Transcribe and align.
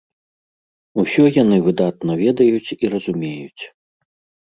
Усё 1.03 1.27
яны 1.43 1.57
выдатна 1.67 2.17
ведаюць 2.25 2.75
і 2.83 2.95
разумеюць. 2.97 3.63